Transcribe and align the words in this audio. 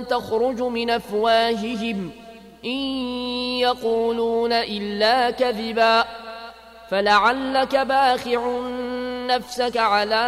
تخرج 0.00 0.62
من 0.62 0.90
أفواههم. 0.90 2.10
إن 2.64 2.78
يقولون 3.58 4.52
إلا 4.52 5.30
كذبا. 5.30 6.04
فلعلك 6.90 7.76
باخع 7.76 8.60
نفسك 9.26 9.76
على 9.76 10.24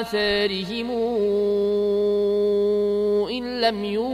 آثارهم. 0.00 0.90
إن 3.30 3.60
لم 3.60 3.84
يؤمنوا 3.84 4.13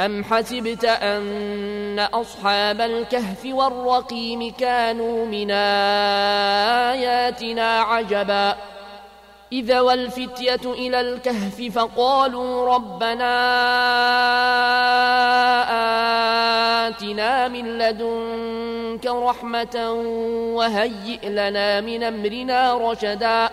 أم 0.00 0.24
حسبت 0.24 0.84
أن 0.84 1.98
أصحاب 1.98 2.80
الكهف 2.80 3.44
والرقيم 3.44 4.52
كانوا 4.52 5.26
من 5.26 5.50
آياتنا 6.90 7.80
عجبا 7.80 8.56
إذا 9.52 9.80
والفتية 9.80 10.60
إلى 10.64 11.00
الكهف 11.00 11.78
فقالوا 11.78 12.74
ربنا 12.74 13.36
آتنا 16.88 17.48
من 17.48 17.78
لدنك 17.78 19.06
رحمة 19.06 19.92
وهيئ 20.54 21.28
لنا 21.28 21.80
من 21.80 22.02
أمرنا 22.02 22.74
رشدا 22.74 23.50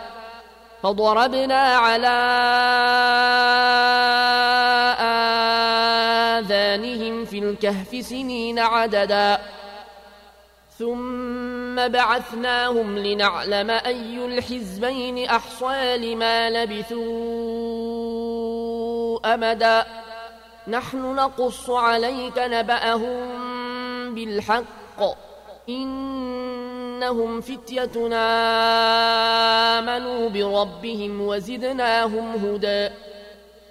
فضربنا 0.84 1.62
على 1.76 2.18
آذانهم 6.78 7.26
في 7.26 7.40
الكهف 7.40 8.06
سنين 8.06 8.60
عددا. 8.60 9.38
ثم 10.80 11.88
بعثناهم 11.88 12.98
لنعلم 12.98 13.70
أي 13.70 14.26
الحزبين 14.26 15.26
أحصى 15.26 15.98
لما 15.98 16.50
لبثوا 16.50 16.94
أمدا. 19.34 19.86
نحن 20.68 21.16
نقص 21.16 21.70
عليك 21.70 22.38
نبأهم 22.38 24.16
بالحق. 24.16 25.02
إنهم 25.70 27.42
فتيتنا 27.42 28.28
آمنوا 29.80 30.30
بربهم 30.30 31.22
وزدناهم 31.22 32.32
هدى. 32.46 32.90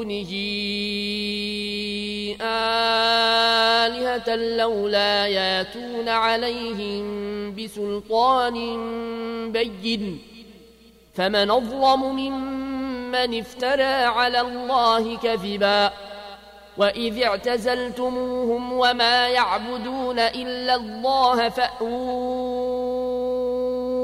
دونه 0.00 0.32
آلهة 3.80 4.36
لولا 4.36 5.26
ياتون 5.26 6.08
عليهم 6.08 7.04
بسلطان 7.54 8.56
بين. 9.52 10.22
فمن 11.14 11.50
أظلم 11.50 12.16
ممن 12.16 13.38
افترى 13.38 14.04
على 14.04 14.40
الله 14.40 15.16
كذبا. 15.16 15.92
وإذ 16.76 17.22
اعتزلتموهم 17.22 18.72
وما 18.72 19.28
يعبدون 19.28 20.18
إلا 20.18 20.74
الله 20.74 21.48
فأووا 21.48 23.19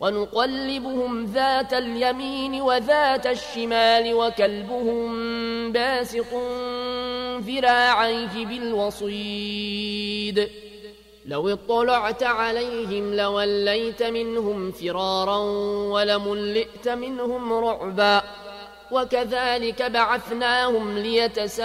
ونقلبهم 0.00 1.24
ذات 1.24 1.72
اليمين 1.72 2.62
وذات 2.62 3.26
الشمال 3.26 4.14
وكلبهم 4.14 5.72
باسط 5.72 6.34
ذراعيه 7.38 8.46
بالوصيد. 8.46 9.68
لو 11.26 11.48
اطلعت 11.48 12.22
عليهم 12.22 13.14
لوليت 13.14 14.02
منهم 14.02 14.72
فرارا 14.72 15.38
ولملئت 15.92 16.88
منهم 16.88 17.52
رعبا. 17.52 18.22
وكذلك 18.90 19.82
بعثناهم 19.82 20.98
ليتساءلوا 20.98 21.56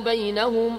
بينهم 0.00 0.78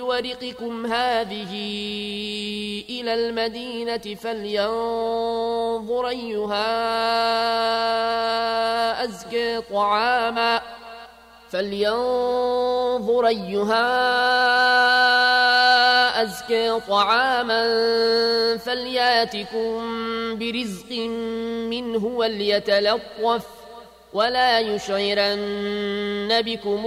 بورقكم 0.00 0.86
هذه 0.86 1.52
إلى 2.90 3.14
المدينة 3.14 4.16
فلينظر 4.22 6.08
أيها 6.08 6.64
أزكى 9.04 9.60
طعاما 9.60 10.60
فلينظر 11.50 13.26
أيها 13.26 13.90
أزكى 16.22 16.80
طعاما 16.88 17.62
فلياتكم 18.56 19.80
برزق 20.38 20.92
منه 21.70 22.06
وليتلطف 22.06 23.46
ولا 24.12 24.60
يشعرن 24.60 26.42
بكم 26.42 26.86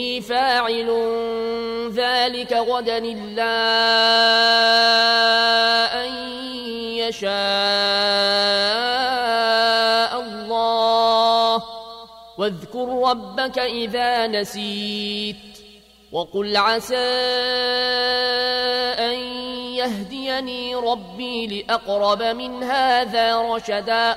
إني 0.00 0.20
فاعل 0.20 0.90
ذلك 1.92 2.52
غدا 2.52 2.98
إلا 2.98 3.52
أن 6.04 6.12
يشاء 6.96 7.30
الله. 10.20 11.62
واذكر 12.38 13.10
ربك 13.10 13.58
إذا 13.58 14.26
نسيت 14.26 15.36
وقل 16.12 16.56
عسى 16.56 16.96
أن 18.98 19.14
يهديني 19.76 20.74
ربي 20.74 21.46
لأقرب 21.46 22.22
من 22.22 22.62
هذا 22.62 23.40
رشدا. 23.40 24.16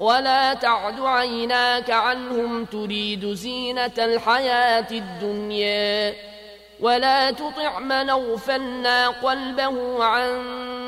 ولا 0.00 0.54
تعد 0.54 1.00
عيناك 1.00 1.90
عنهم 1.90 2.64
تريد 2.64 3.32
زينة 3.32 3.92
الحياة 3.98 4.86
الدنيا 4.90 6.14
ولا 6.80 7.30
تطع 7.30 7.78
من 7.78 8.10
أغفلنا 8.10 9.08
قلبه 9.08 10.04
عن 10.04 10.40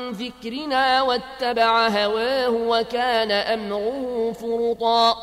ذكرنا 0.09 1.01
واتبع 1.01 1.87
هواه 1.87 2.49
وكان 2.49 3.31
أمره 3.31 4.31
فرطا 4.41 5.17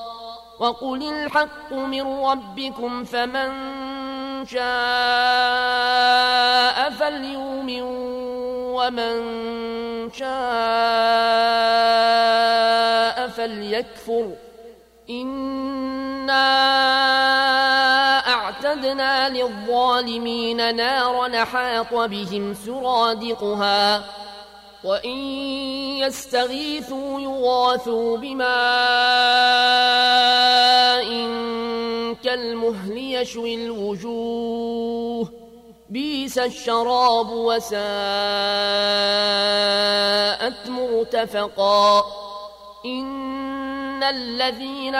وقل 0.60 1.02
الحق 1.02 1.72
من 1.72 2.24
ربكم 2.24 3.04
فمن 3.04 3.50
شاء 4.46 4.60
فليؤمن 6.90 7.82
ومن 8.72 9.20
شاء 10.12 10.30
فليكفر. 13.40 14.30
إنا 15.10 16.36
أعتدنا 18.28 19.28
للظالمين 19.28 20.76
نارا 20.76 21.44
حاط 21.44 21.94
بهم 21.94 22.54
سرادقها. 22.54 24.04
وإن 24.84 25.18
يستغيثوا 25.98 27.20
يغاثوا 27.20 28.16
بماء 28.16 28.50
كالمهل 32.24 32.96
يشوي 32.96 33.54
الوجوه. 33.54 35.32
بيس 35.90 36.38
الشراب 36.38 37.30
وساءت 37.30 37.80
مرتفقا. 40.68 42.04
إن 42.84 44.02
الذين 44.02 44.94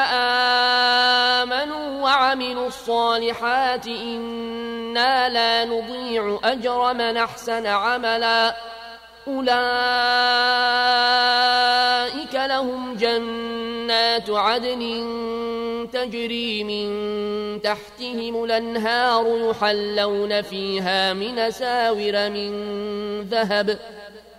آمنوا 1.45 2.03
وعملوا 2.03 2.67
الصالحات 2.67 3.87
إنا 3.87 5.29
لا 5.29 5.65
نضيع 5.65 6.39
أجر 6.45 6.95
من 6.95 7.17
أحسن 7.17 7.67
عملا 7.67 8.57
أولئك 9.29 9.51
لهم 12.35 12.95
جنات 12.95 14.31
عدن 14.31 15.07
تجري 15.93 16.65
من 16.65 16.91
تحتهم 17.63 18.45
الانهار 18.45 19.51
يحلون 19.51 20.43
فيها 20.43 21.13
من 21.13 21.51
ساور 21.51 22.31
من 22.31 22.51
ذهب 23.23 23.79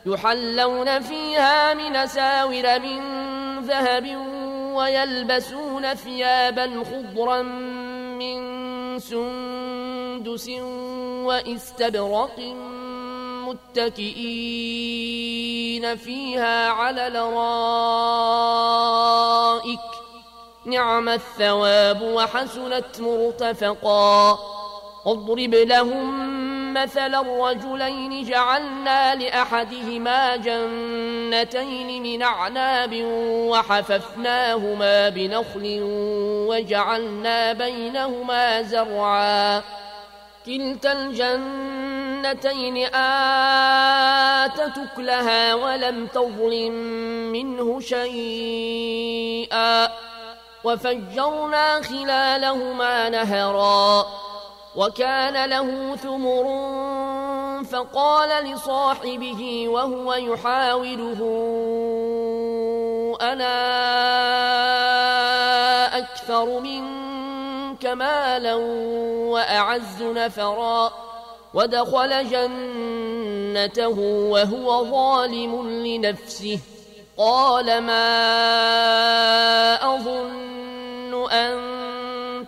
يحلون 0.05 0.99
فيها 0.99 1.73
من 1.73 2.07
ساور 2.07 2.79
من 2.79 3.30
ذهب 3.61 4.17
ويلبسون 4.75 5.93
ثيابا 5.93 6.83
خضرا 6.83 7.41
من 8.21 8.39
سندس 8.99 10.49
واستبرق 11.25 12.39
متكئين 13.47 14.75
فيها 15.95 16.69
على 16.69 17.07
الأرائك. 17.07 17.29
نعم 20.65 21.09
الثواب 21.09 22.01
وحسنت 22.01 23.01
مرتفقا. 23.01 24.39
اضرب 25.05 25.55
لهم 25.55 26.31
مثل 26.73 27.15
الرجلين 27.15 28.23
جعلنا 28.23 29.15
لأحدهما 29.15 30.35
جنتين 30.35 32.03
من 32.03 32.21
أعناب 32.21 33.03
وحففناهما 33.49 35.09
بنخل 35.09 35.79
وجعلنا 36.49 37.53
بينهما 37.53 38.61
زرعا. 38.61 39.61
كلتا 40.45 40.91
الجنتين 40.91 42.77
آتت 42.95 44.77
أكلها 44.77 45.53
ولم 45.53 46.07
تظلم 46.07 46.73
منه 47.31 47.79
شيئا. 47.79 49.89
وفجرنا 50.63 51.81
خلالهما 51.81 53.09
نهرا. 53.09 54.05
وكان 54.75 55.49
له 55.49 55.95
ثمر 55.95 56.45
فقال 57.63 58.45
لصاحبه 58.45 59.67
وهو 59.67 60.13
يحاوره 60.13 61.21
أنا 63.21 63.57
أكثر 65.97 66.59
منك 66.59 67.85
مالا 67.85 68.55
وأعز 69.31 70.03
نفرا؟ 70.03 70.91
ودخل 71.53 72.29
جنته 72.29 73.99
وهو 74.29 74.85
ظالم 74.85 75.69
لنفسه. 75.69 76.59
قال 77.17 77.81
ما 77.81 78.05
أظن 79.95 81.31
أن 81.31 81.80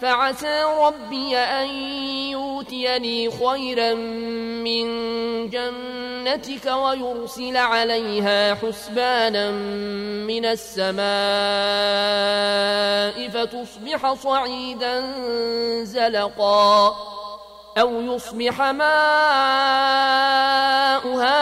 فعسى 0.00 0.62
ربي 0.62 1.36
أن 1.36 1.68
يؤتيني 2.30 3.30
خيرا 3.30 3.94
من 4.64 4.86
جنتك 5.50 6.66
ويرسل 6.66 7.56
عليها 7.56 8.54
حسبانا 8.54 9.50
من 10.26 10.44
السماء 10.44 11.06
فتصبح 13.28 14.14
صعيدا 14.14 15.04
زلقا 15.84 16.96
أو 17.78 18.00
يصبح 18.00 18.60
ماؤها 18.60 18.88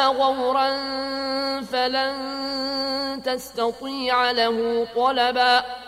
غورا 0.06 0.70
فلن 1.62 3.22
تستطيع 3.24 4.30
له 4.30 4.86
طلبا 4.96 5.83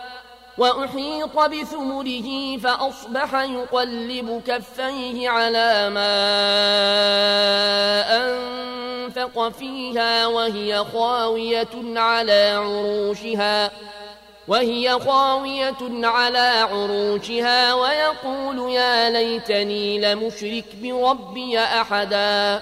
وأحيط 0.57 1.39
بثمره 1.39 2.57
فأصبح 2.57 3.33
يقلب 3.33 4.41
كفيه 4.47 5.29
على 5.29 5.89
ما 5.89 6.13
أنفق 8.17 9.49
فيها 9.49 10.27
وهي 10.27 10.85
خاوية 10.93 11.99
على 11.99 12.51
عروشها 12.57 13.71
وهي 14.47 14.99
خاوية 14.99 16.07
على 16.07 16.67
عروشها 16.71 17.73
ويقول 17.73 18.71
يا 18.71 19.09
ليتني 19.09 19.99
لمشرك 19.99 20.65
بربي 20.81 21.59
أحدا. 21.59 22.61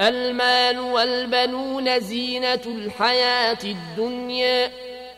المال 0.00 0.78
والبنون 0.78 2.00
زينة 2.00 2.60
الحياة 2.66 3.58
الدنيا 3.64 4.70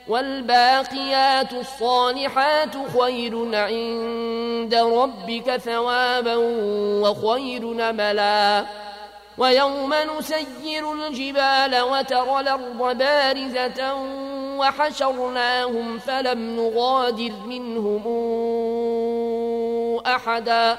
والباقيات 0.09 1.53
الصالحات 1.53 2.75
خير 2.99 3.57
عند 3.57 4.75
ربك 4.75 5.57
ثوابا 5.57 6.37
وخير 7.03 7.65
ملا 7.93 8.65
ويوم 9.39 9.95
نسير 10.19 10.93
الجبال 10.93 11.81
وترى 11.81 12.41
الأرض 12.41 12.99
بارزة 12.99 13.95
وحشرناهم 14.59 15.99
فلم 15.99 16.57
نغادر 16.57 17.33
منهم 17.47 18.03
أحدا. 20.07 20.79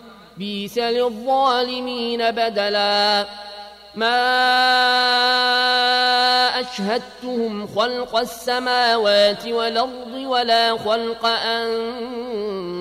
بيس 0.41 0.77
للظالمين 0.77 2.31
بدلا. 2.31 3.25
ما 3.95 4.17
أشهدتهم 6.59 7.67
خلق 7.67 8.15
السماوات 8.15 9.47
والأرض 9.47 10.13
ولا 10.13 10.77
خلق 10.77 11.25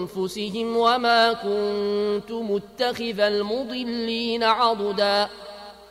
أنفسهم 0.04 0.76
وما 0.76 1.32
كنت 1.32 2.30
متخذ 2.30 3.20
المضلين 3.20 4.44
عضدا. 4.44 5.28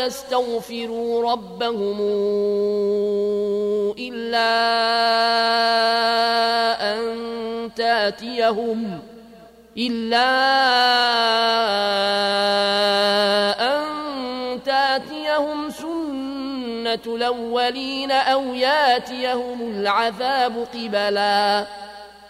الهدى 0.00 0.04
ويستغفروا 0.04 1.32
ربهم 1.32 1.98
إلا 3.98 4.50
أن 6.92 7.00
تأتيهم 7.76 9.00
إلا 9.78 10.30
أن 13.60 13.82
تأتيهم 14.62 15.70
سنة 15.70 17.14
الأولين 17.16 18.12
أو 18.12 18.54
يأتيهم 18.54 19.60
العذاب 19.60 20.66
قبلا. 20.74 21.66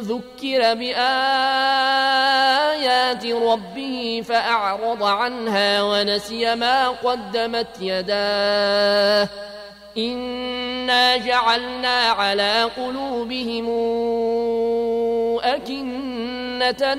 ذكر 0.00 0.74
بآيات 0.74 0.94
ربه 3.26 4.22
فأعرض 4.28 5.02
عنها 5.02 5.82
ونسي 5.82 6.54
ما 6.54 6.88
قدمت 6.88 7.80
يداه 7.80 9.28
إنا 9.98 11.16
جعلنا 11.16 11.98
على 11.98 12.62
قلوبهم 12.76 13.68
أكنة 15.44 16.94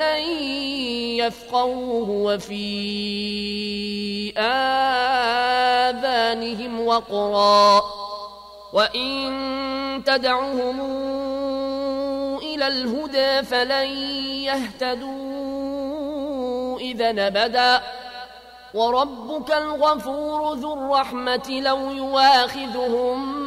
يفقهوه 1.18 2.10
وفي 2.10 2.66
آذانهم 5.88 6.08
وقرا 6.88 7.82
وإن 8.74 10.02
تدعهم 10.06 10.80
إلى 12.56 12.68
الهدى 12.68 13.44
فلن 13.44 13.88
يهتدوا 14.48 15.10
إذا 16.80 17.12
نبدا 17.12 17.82
وربك 18.74 19.52
الغفور 19.52 20.54
ذو 20.54 20.74
الرحمة 20.74 21.50
لو 21.50 21.92
يواخذهم 21.92 23.46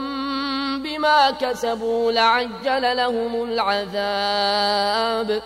بما 0.83 1.31
كسبوا 1.31 2.13
لعجل 2.13 2.97
لهم 2.97 3.45
العذاب. 3.45 5.43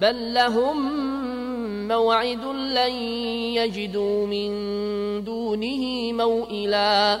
بل 0.00 0.34
لهم 0.34 1.08
موعد 1.88 2.44
لن 2.44 2.92
يجدوا 3.56 4.26
من 4.26 4.50
دونه 5.24 6.12
موئلا. 6.12 7.20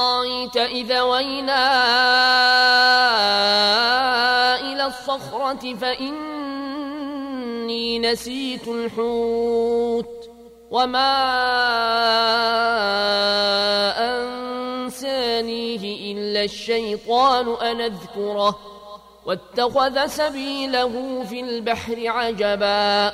أرايت 0.41 0.57
إذا 0.57 1.01
وينا 1.01 1.71
إلى 4.59 4.85
الصخرة 4.85 5.75
فإني 5.75 7.19
نسيت 7.99 8.67
الحوت 8.67 10.29
وما 10.71 11.11
أنسانيه 14.87 16.13
إلا 16.13 16.43
الشيطان 16.43 17.47
أن 17.61 17.81
أذكره 17.81 18.59
واتخذ 19.25 20.07
سبيله 20.07 21.23
في 21.29 21.39
البحر 21.39 22.07
عجبا 22.07 23.13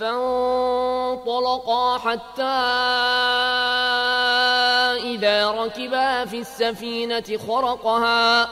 فانطلقا 0.00 1.98
حتى 1.98 2.42
إذا 5.04 5.50
ركبا 5.50 6.24
في 6.24 6.40
السفينة 6.40 7.38
خرقها. 7.48 8.48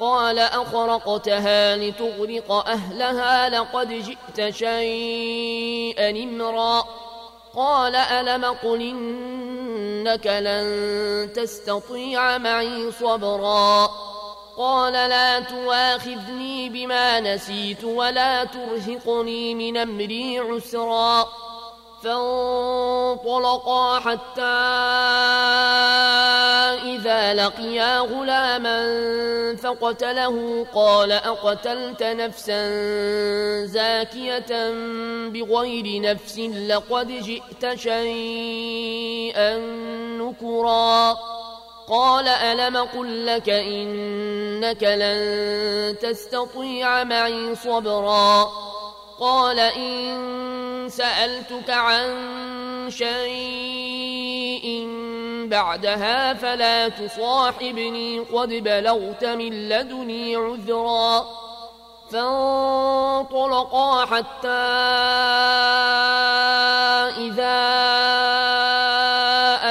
قال 0.00 0.38
أخرقتها 0.38 1.76
لتغرق 1.76 2.52
أهلها 2.52 3.48
لقد 3.48 3.88
جئت 3.88 4.54
شيئا 4.54 6.10
إمرا. 6.10 6.84
قال 7.56 7.96
ألم 7.96 8.44
قل 8.44 8.80
إنك 8.80 10.26
لن 10.26 11.32
تستطيع 11.32 12.38
معي 12.38 12.92
صبرا. 12.92 13.90
قال 14.58 14.92
لا 14.92 15.40
تواخذني 15.40 16.68
بما 16.68 17.20
نسيت 17.20 17.84
ولا 17.84 18.44
ترهقني 18.44 19.54
من 19.54 19.76
أمري 19.76 20.38
عسرا. 20.38 21.28
فانطلقا 22.04 23.98
حتى 23.98 24.42
إذا 26.82 27.34
لقيا 27.34 27.98
غلاما 28.00 28.82
فقتله. 29.56 30.66
قال 30.74 31.12
أقتلت 31.12 32.02
نفسا 32.02 32.68
زاكية 33.66 34.70
بغير 35.28 36.00
نفس 36.00 36.38
لقد 36.38 37.08
جئت 37.08 37.74
شيئا 37.74 39.56
نكرا. 40.18 41.16
قال 41.88 42.28
ألم 42.28 42.76
قل 42.76 43.26
لك 43.26 43.48
إنك 43.48 44.82
لن 44.82 45.98
تستطيع 45.98 47.04
معي 47.04 47.54
صبرا 47.54 48.50
قال 49.20 49.58
إن 49.58 50.88
سألتك 50.88 51.70
عن 51.70 52.06
شيء 52.90 54.88
بعدها 55.46 56.34
فلا 56.34 56.88
تصاحبني 56.88 58.18
قد 58.18 58.48
بلغت 58.48 59.24
من 59.24 59.68
لدني 59.68 60.36
عذرا 60.36 61.26
فانطلقا 62.12 64.04
حتى 64.04 64.48
إذا 67.18 67.62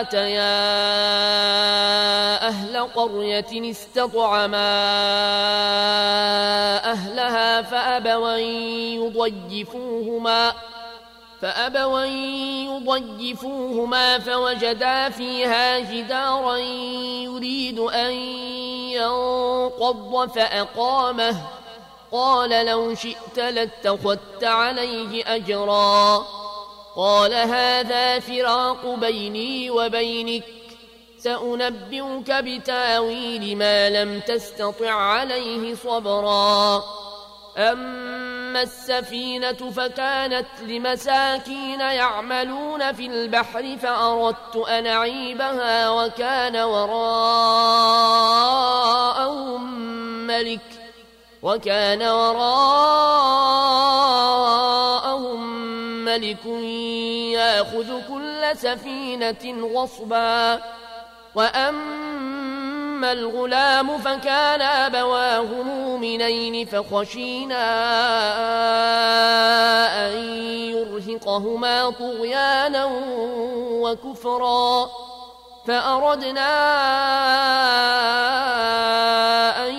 أتيا 0.01 0.80
قرية 3.01 3.71
استطعما 3.71 4.71
أهلها 6.91 7.61
فأبوا 7.61 8.37
يضيفوهما 8.95 10.53
فأبوا 11.41 12.03
يضيفوهما 12.65 14.19
فوجدا 14.19 15.09
فيها 15.09 15.79
جدارا 15.79 16.57
يريد 17.25 17.79
أن 17.79 18.11
ينقض 18.91 20.29
فأقامه. 20.35 21.41
قال 22.11 22.65
لو 22.65 22.95
شئت 22.95 23.39
لاتخذت 23.39 24.43
عليه 24.43 25.35
أجرا. 25.35 26.25
قال 26.95 27.33
هذا 27.33 28.19
فراق 28.19 28.85
بيني 28.85 29.69
وبينك. 29.71 30.60
سأنبئك 31.23 32.31
بتاويل 32.31 33.57
ما 33.57 33.89
لم 33.89 34.19
تستطع 34.19 34.91
عليه 34.91 35.75
صبرا. 35.75 36.83
أما 37.57 38.61
السفينة 38.61 39.71
فكانت 39.75 40.47
لمساكين 40.61 41.79
يعملون 41.79 42.93
في 42.93 43.05
البحر 43.05 43.77
فأردت 43.77 44.55
أن 44.55 44.87
أعيبها 44.87 45.89
وكان 45.89 46.57
وراءهم 46.57 47.01
ملك 50.27 50.59
وكان 51.43 52.01
وراءهم 52.03 52.51
ملك 56.05 56.45
يأخذ 57.35 58.07
كل 58.09 58.57
سفينة 58.57 59.67
غصبا. 59.75 60.80
وأما 61.35 63.11
الغلام 63.11 63.97
فكان 63.97 64.61
أبواه 64.61 65.43
مؤمنين 65.63 66.65
فخشينا 66.65 67.65
أن 70.07 70.11
يرهقهما 70.71 71.89
طغيانا 71.89 72.89
وكفرا 73.81 74.89
فأردنا 75.67 76.51
أن 79.67 79.73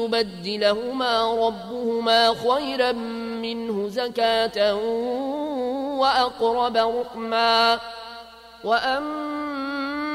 يبدلهما 0.00 1.22
ربهما 1.46 2.34
خيرا 2.34 2.92
منه 3.42 3.88
زكاة 3.88 4.74
وأقرب 5.98 6.76
رحما 6.76 7.78
وأما 8.64 9.91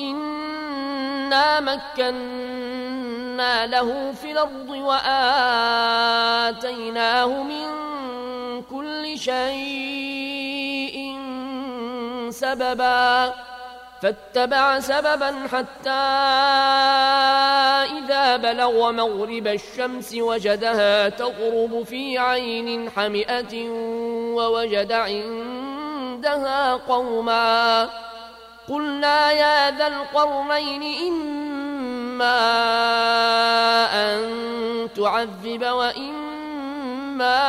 انا 0.00 1.60
مكنا 1.60 3.66
له 3.66 4.12
في 4.12 4.32
الأرض 4.32 4.70
واتيناه 4.70 5.02
من 7.42 7.66
كل 8.62 9.18
شيء 9.18 11.16
سببا 12.30 13.34
فاتبع 14.02 14.80
سببا 14.80 15.34
حتى 15.52 15.90
إذا 17.98 18.36
بلغ 18.36 18.90
مغرب 18.90 19.46
الشمس 19.46 20.14
وجدها 20.14 21.08
تغرب 21.08 21.82
في 21.82 22.18
عين 22.18 22.90
حمئة 22.90 23.68
ووجد 24.36 24.92
عندها 24.92 26.74
قوما 26.74 27.88
قلنا 28.70 29.32
يا 29.32 29.70
ذا 29.70 29.86
القرنين 29.86 30.82
إما 31.08 32.40
أن 33.92 34.20
تعذب 34.96 35.64
وإما 35.64 37.40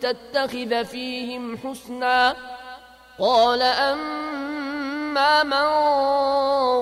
تتخذ 0.00 0.84
فيهم 0.84 1.58
حسنا. 1.58 2.36
قال 3.18 3.62
أما 3.62 5.42
من 5.42 5.66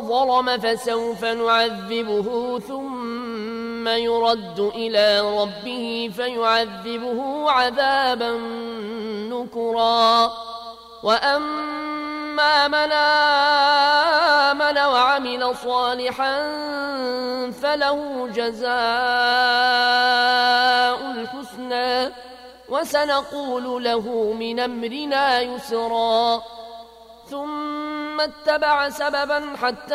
ظلم 0.08 0.60
فسوف 0.60 1.24
نعذبه 1.24 2.58
ثم 2.58 3.33
يرد 3.88 4.72
إلى 4.74 5.20
ربه 5.20 6.10
فيعذبه 6.16 7.50
عذابا 7.50 8.30
نكرا. 9.30 10.32
وأما 11.02 12.68
من 12.68 12.92
آمن 14.52 14.78
وعمل 14.78 15.56
صالحا 15.64 16.34
فله 17.62 18.28
جزاء 18.34 18.70
الحسنى. 21.10 22.12
وسنقول 22.68 23.84
له 23.84 24.34
من 24.38 24.60
أمرنا 24.60 25.40
يسرا. 25.40 26.42
ثم 27.30 28.20
اتبع 28.20 28.88
سببا 28.88 29.56
حتى 29.62 29.94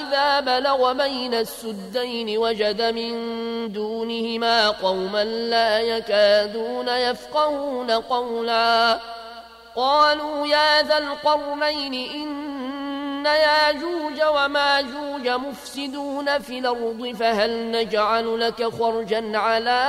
إذا 0.00 0.40
بلغ 0.40 0.92
بين 0.92 1.34
السدين 1.34 2.38
وجد 2.38 2.82
من 2.82 3.12
دونهما 3.72 4.70
قوما 4.70 5.24
لا 5.24 5.80
يكادون 5.80 6.88
يفقهون 6.88 7.90
قولا. 7.90 8.98
قالوا 9.76 10.46
يا 10.46 10.82
ذا 10.82 10.98
القرنين 10.98 11.94
إن 11.94 13.26
ياجوج 13.26 14.22
وماجوج 14.22 15.28
مفسدون 15.28 16.38
في 16.38 16.58
الأرض 16.58 17.16
فهل 17.20 17.70
نجعل 17.70 18.40
لك 18.40 18.68
خرجا 18.78 19.38
على 19.38 19.84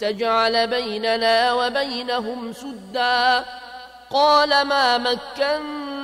تجعل 0.00 0.66
بيننا 0.66 1.52
وبينهم 1.52 2.52
سدا؟ 2.52 3.44
قال 4.12 4.62
ما 4.62 4.98
مكني 4.98 5.98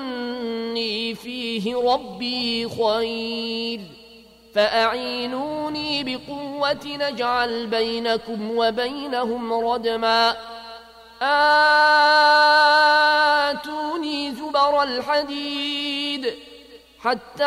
فيه 1.14 1.76
ربي 1.76 2.68
خير 2.68 3.80
فأعينوني 4.54 6.04
بقوة 6.04 6.86
نجعل 6.86 7.66
بينكم 7.66 8.58
وبينهم 8.58 9.52
ردما. 9.52 10.36
آتوني 13.52 14.34
زبر 14.34 14.82
الحديد 14.82 16.34
حتى 17.00 17.44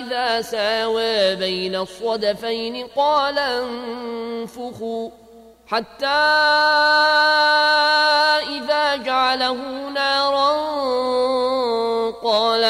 إذا 0.00 0.42
ساوى 0.42 1.36
بين 1.36 1.76
الصدفين 1.76 2.86
قال 2.86 3.38
انفخوا. 3.38 5.10
حتى 5.70 6.06
إذا 8.58 8.96
جعله 8.96 9.88
نارا 9.94 10.50
قال 12.10 12.64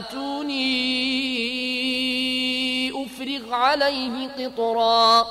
آتوني 0.00 0.64
أفرغ 3.04 3.54
عليه 3.54 4.28
قطرا 4.38 5.26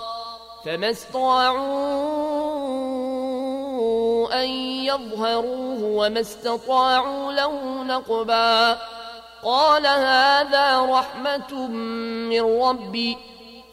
فما 0.65 0.89
استطاعوا 0.89 2.09
أن 4.43 4.49
يظهروه 4.85 5.83
وما 5.83 6.19
استطاعوا 6.19 7.31
له 7.31 7.83
نقبا 7.83 8.79
قال 9.43 9.87
هذا 9.87 10.81
رحمة 10.81 11.67
من 12.29 12.61
ربي 12.61 13.17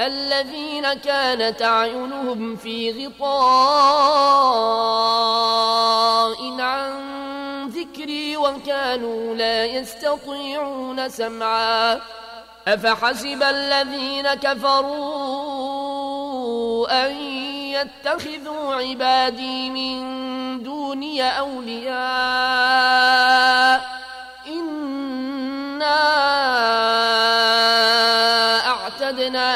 الذين 0.00 0.92
كانت 0.94 1.62
أعينهم 1.62 2.56
في 2.56 3.06
غطاء 3.06 3.32
عن 6.60 6.92
ذكري 7.68 8.36
وكانوا 8.36 9.34
لا 9.34 9.64
يستطيعون 9.64 11.08
سمعا. 11.08 12.00
أفحسب 12.68 13.42
الذين 13.42 14.34
كفروا 14.34 15.42
أن 17.06 17.12
يتخذوا 17.76 18.74
عبادي 18.74 19.70
من 19.70 20.02
دوني 20.62 21.38
أولياء. 21.38 22.02
إنا 24.46 26.22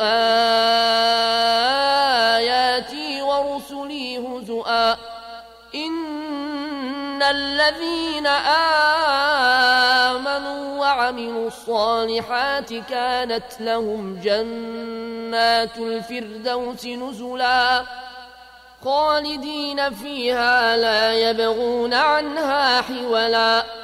آياتي 0.00 1.22
ورسلي 3.22 4.18
هزؤا. 4.18 4.96
إن 5.74 7.22
الذين 7.22 8.26
آمنوا 10.16 10.80
وعملوا 10.80 11.46
الصالحات 11.48 12.72
كانت 12.74 13.60
لهم 13.60 14.20
جنات 14.20 15.78
الفردوس 15.78 16.86
نزلا. 16.86 17.84
خالدين 18.84 19.94
فيها 19.94 20.76
لا 20.76 21.14
يبغون 21.14 21.94
عنها 21.94 22.82
حولا. 22.82 23.83